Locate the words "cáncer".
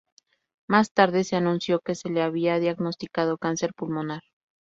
3.37-3.75